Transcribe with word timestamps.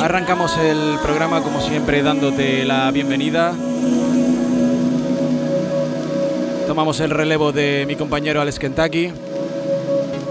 Arrancamos 0.00 0.58
el 0.58 0.98
programa 1.00 1.40
como 1.42 1.60
siempre 1.60 2.02
dándote 2.02 2.64
la 2.64 2.90
bienvenida. 2.90 3.54
Tomamos 6.82 6.98
el 6.98 7.10
relevo 7.10 7.52
de 7.52 7.84
mi 7.86 7.94
compañero 7.94 8.40
Alex 8.40 8.58
Kentucky 8.58 9.12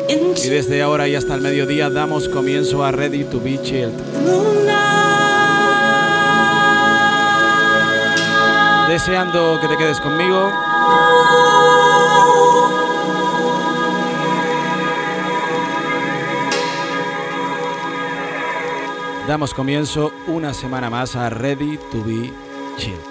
y 0.10 0.50
desde 0.50 0.82
ahora 0.82 1.08
y 1.08 1.16
hasta 1.16 1.34
el 1.34 1.40
mediodía 1.40 1.90
damos 1.90 2.28
comienzo 2.28 2.84
a 2.84 2.92
Ready 2.92 3.24
to 3.24 3.40
Be 3.40 3.58
Chilled. 3.62 3.94
Deseando 8.90 9.62
que 9.62 9.68
te 9.70 9.78
quedes 9.78 10.02
conmigo. 10.02 10.52
Damos 19.26 19.54
comienzo 19.54 20.12
una 20.28 20.54
semana 20.54 20.90
más 20.90 21.16
a 21.16 21.30
Ready 21.30 21.78
to 21.94 22.04
Be 22.04 22.30
Chilled. 22.76 23.11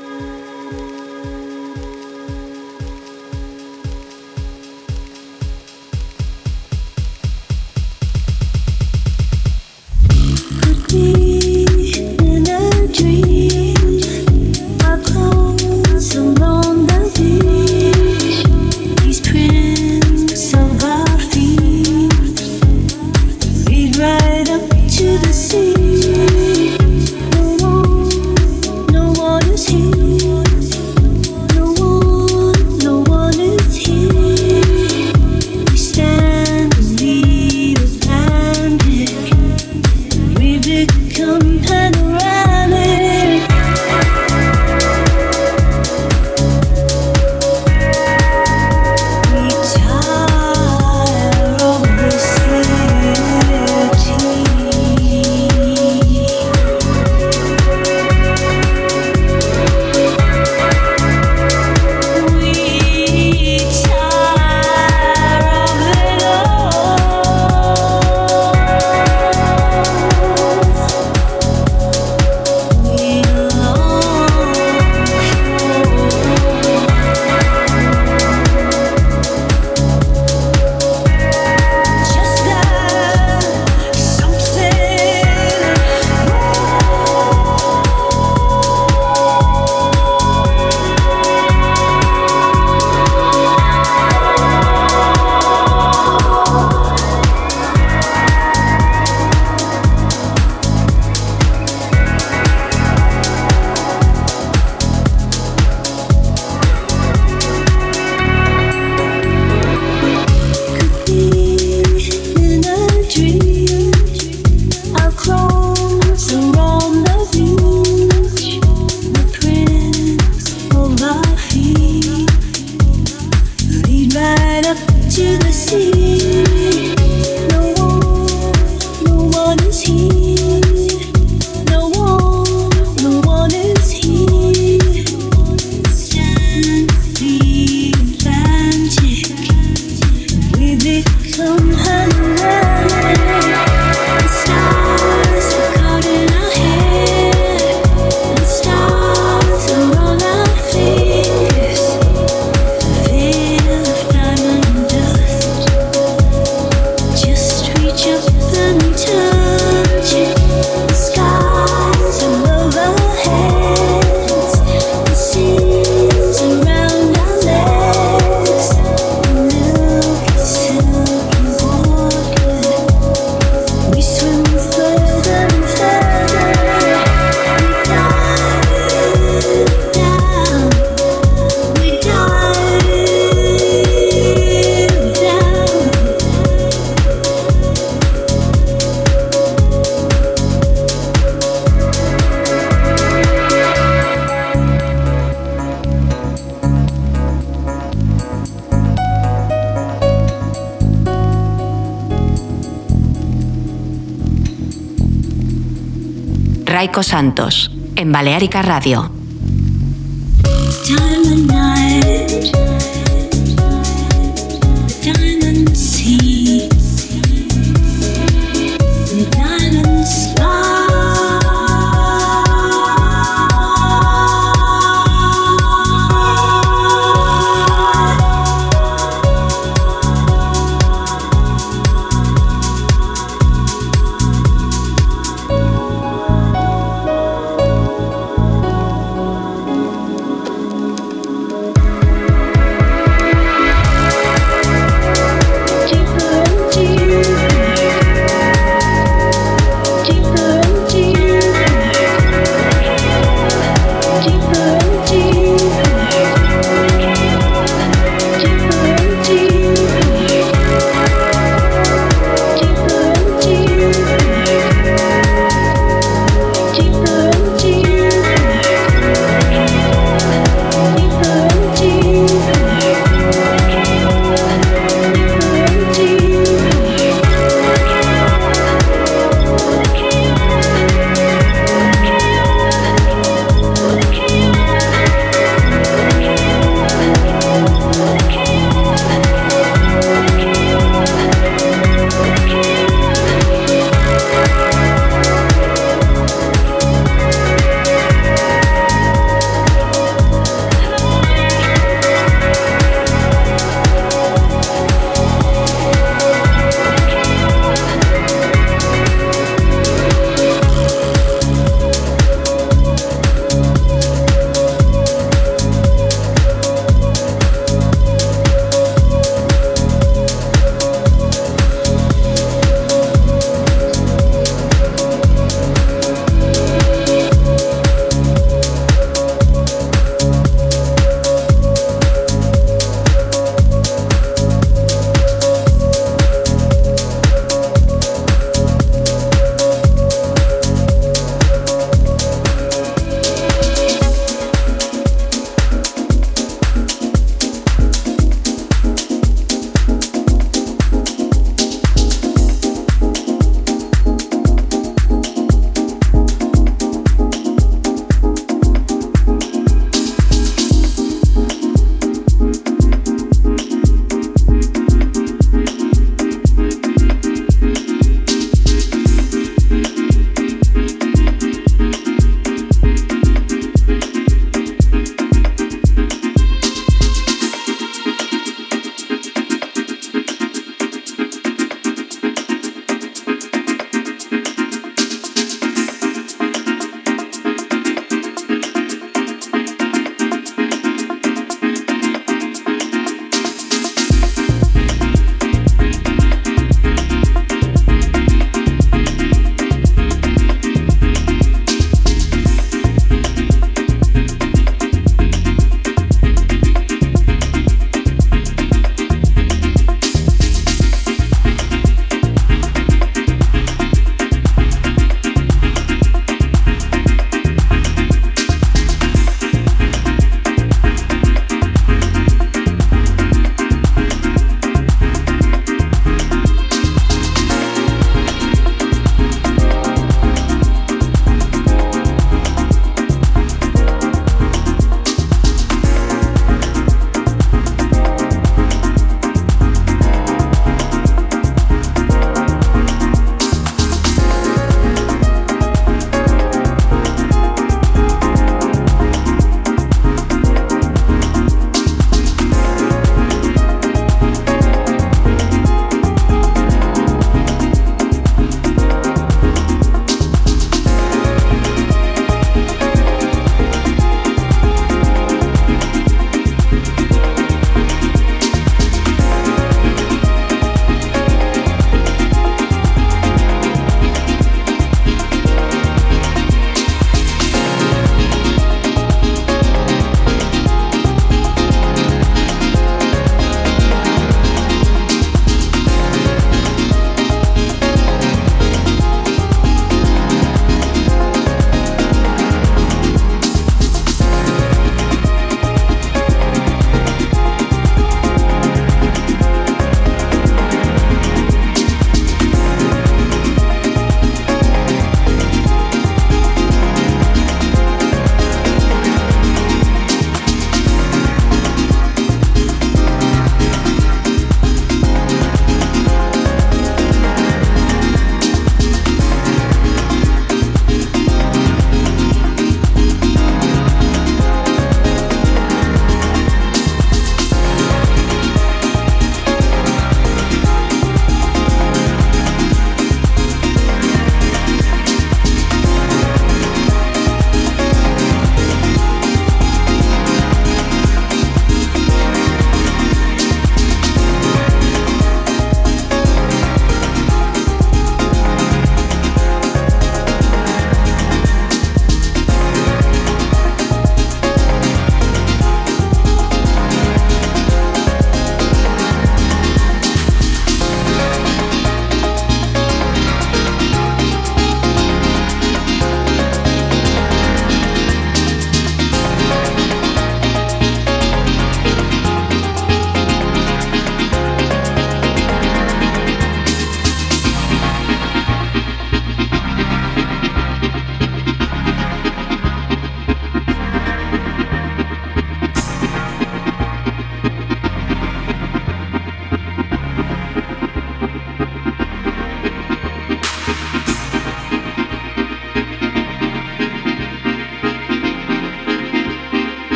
Santos, 207.03 207.71
en 207.97 208.13
Balearica 208.13 208.63
Radio. 208.63 209.20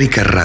Balearica 0.00 0.22
Radio. 0.24 0.39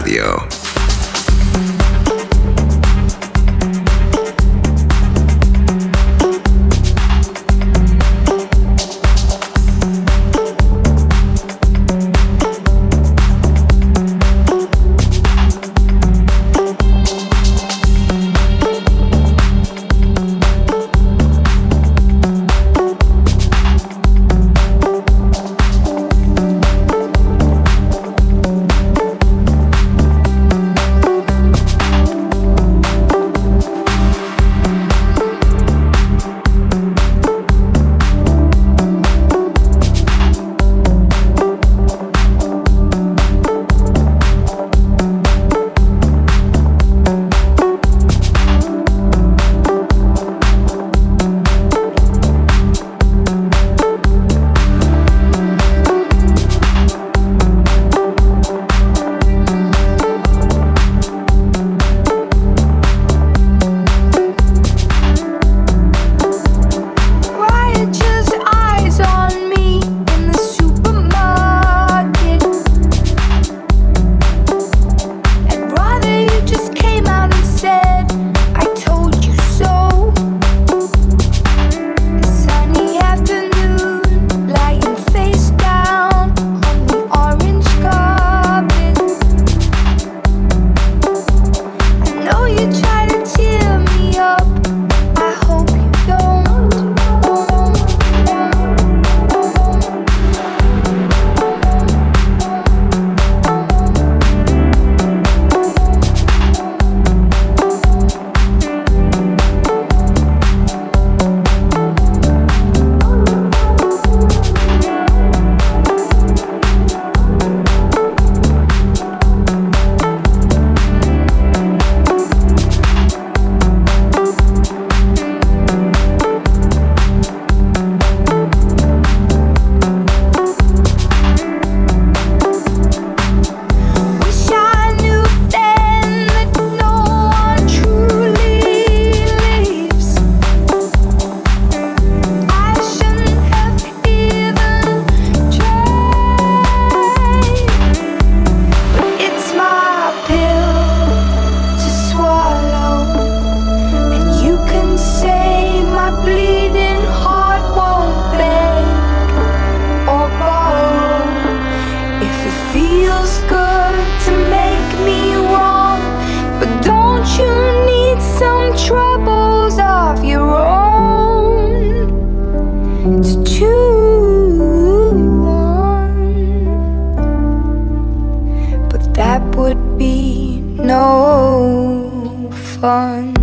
no 180.96 182.50
fun. 182.80 183.35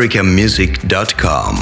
balearicamusic.com. 0.00 1.56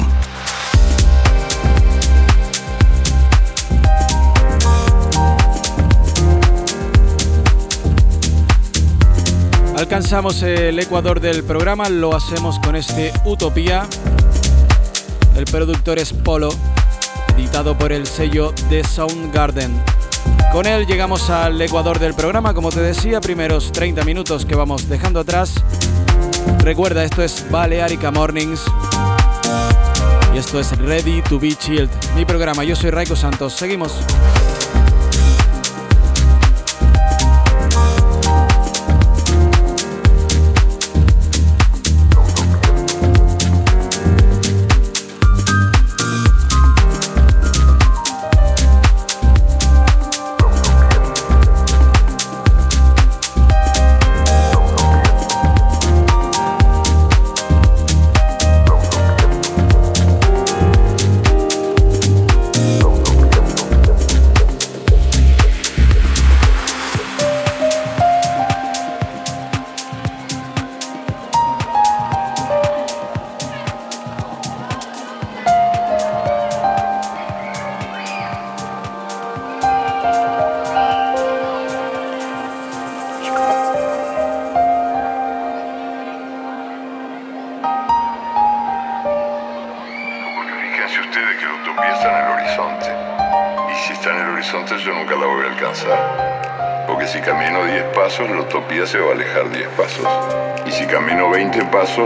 Alcanzamos 9.77 10.41
el 10.43 10.79
ecuador 10.79 11.19
del 11.19 11.43
programa, 11.43 11.89
lo 11.89 12.15
hacemos 12.15 12.59
con 12.59 12.77
este 12.77 13.11
Utopía. 13.25 13.85
El 15.35 15.43
productor 15.45 15.99
es 15.99 16.13
Polo, 16.13 16.49
editado 17.35 17.77
por 17.77 17.91
el 17.91 18.07
sello 18.07 18.53
de 18.69 18.85
Soundgarden. 18.85 19.83
Con 20.53 20.65
él 20.65 20.85
llegamos 20.87 21.29
al 21.29 21.61
ecuador 21.61 21.99
del 21.99 22.13
programa, 22.13 22.53
como 22.53 22.71
te 22.71 22.79
decía, 22.79 23.19
primeros 23.19 23.71
30 23.73 24.05
minutos 24.05 24.45
que 24.45 24.55
vamos 24.55 24.87
dejando 24.87 25.19
atrás. 25.19 25.55
Recuerda, 26.57 27.03
esto 27.03 27.23
es 27.23 27.45
Balearica 27.49 28.11
Mornings 28.11 28.63
y 30.33 30.37
esto 30.37 30.59
es 30.59 30.77
Ready 30.77 31.21
to 31.23 31.39
Be 31.39 31.55
Chilled, 31.55 31.89
mi 32.15 32.25
programa. 32.25 32.63
Yo 32.63 32.75
soy 32.75 32.89
Raiko 32.89 33.15
Santos, 33.15 33.53
seguimos. 33.53 33.93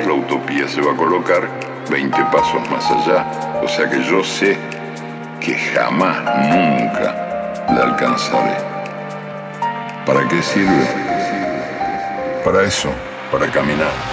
La 0.02 0.14
utopía 0.14 0.68
se 0.68 0.82
va 0.82 0.94
a 0.94 0.96
colocar 0.96 1.48
20 1.90 2.18
pasos 2.26 2.70
más 2.70 2.90
allá. 2.90 3.26
O 3.62 3.68
sea 3.68 3.90
que 3.90 4.04
yo 4.04 4.24
sé 4.24 4.58
que 5.40 5.56
jamás, 5.56 6.18
nunca 6.50 7.66
la 7.70 7.84
alcanzaré. 7.84 8.58
¿Para 10.06 10.28
qué 10.28 10.42
sirve? 10.42 10.88
Para 12.44 12.64
eso, 12.64 12.90
para 13.32 13.48
caminar. 13.52 14.13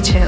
To 0.00 0.25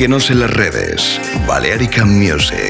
Síguenos 0.00 0.30
en 0.30 0.40
las 0.40 0.50
redes. 0.50 1.20
Balearica 1.46 2.06
Music. 2.06 2.69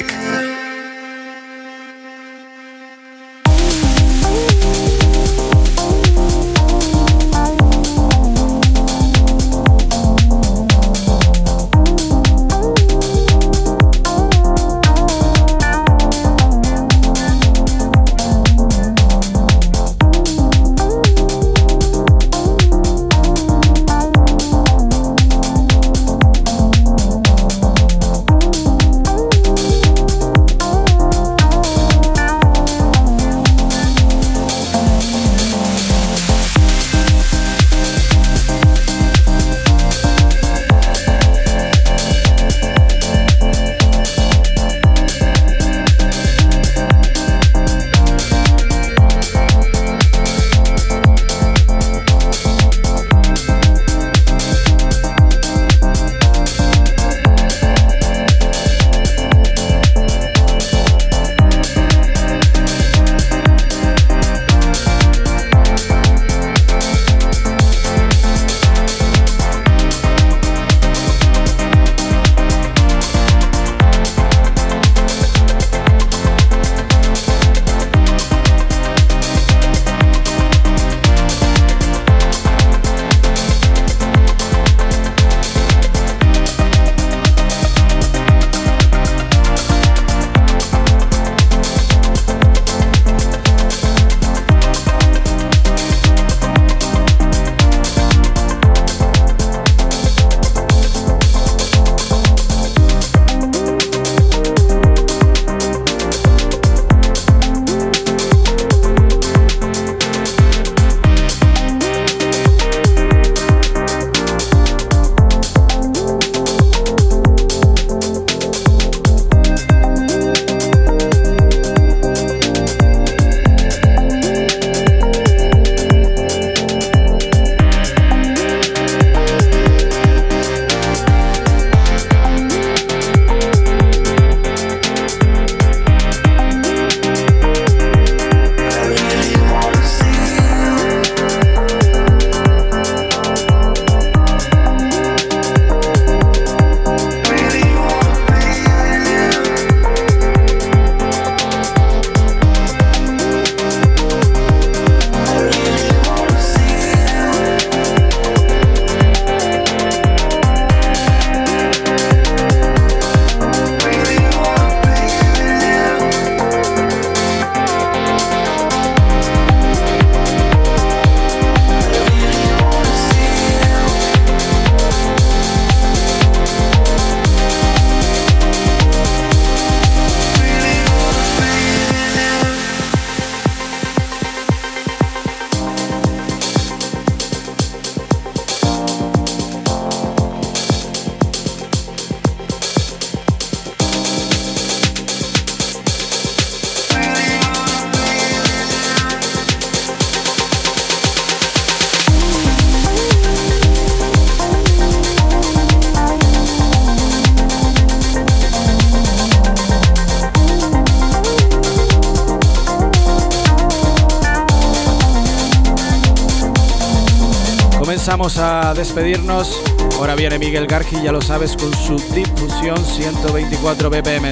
Ahora 219.30 220.16
viene 220.16 220.40
Miguel 220.40 220.66
Gargi, 220.66 221.00
ya 221.02 221.12
lo 221.12 221.22
sabes, 221.22 221.56
con 221.56 221.72
su 221.72 221.94
difusión 222.12 222.84
124 222.84 223.88
BPM. 223.88 224.28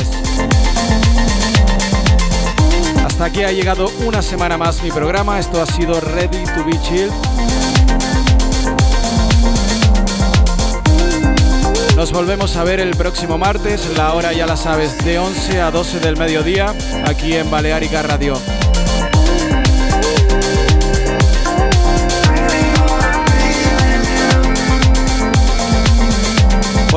Hasta 3.07 3.25
aquí 3.27 3.45
ha 3.45 3.53
llegado 3.53 3.93
una 4.05 4.23
semana 4.23 4.59
más 4.59 4.83
mi 4.83 4.91
programa. 4.91 5.39
Esto 5.39 5.63
ha 5.63 5.67
sido 5.67 6.01
Ready 6.01 6.43
to 6.47 6.65
Be 6.65 6.73
Chill. 6.83 7.11
Nos 11.95 12.11
volvemos 12.11 12.57
a 12.57 12.65
ver 12.65 12.81
el 12.81 12.97
próximo 12.97 13.39
martes, 13.39 13.97
la 13.97 14.15
hora 14.15 14.33
ya 14.33 14.47
la 14.47 14.57
sabes, 14.57 14.99
de 15.05 15.21
11 15.21 15.61
a 15.61 15.71
12 15.71 16.01
del 16.01 16.17
mediodía, 16.17 16.75
aquí 17.07 17.35
en 17.35 17.49
Balearica 17.51 18.03
Radio. 18.03 18.37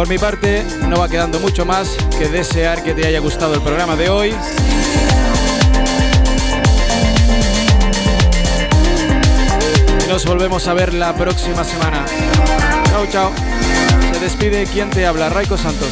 Por 0.01 0.09
mi 0.09 0.17
parte, 0.17 0.65
no 0.87 0.97
va 0.97 1.07
quedando 1.07 1.39
mucho 1.39 1.63
más 1.63 1.95
que 2.17 2.27
desear 2.27 2.83
que 2.83 2.95
te 2.95 3.05
haya 3.05 3.19
gustado 3.19 3.53
el 3.53 3.61
programa 3.61 3.95
de 3.95 4.09
hoy. 4.09 4.33
Nos 10.09 10.25
volvemos 10.25 10.67
a 10.67 10.73
ver 10.73 10.95
la 10.95 11.13
próxima 11.13 11.63
semana. 11.63 12.03
Chao, 12.85 13.05
chao. 13.11 13.31
Se 14.11 14.19
despide 14.19 14.65
quien 14.65 14.89
te 14.89 15.05
habla, 15.05 15.29
Raico 15.29 15.55
Santos. 15.55 15.91